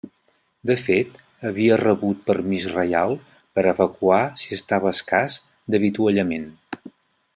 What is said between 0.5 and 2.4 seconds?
De fet havia rebut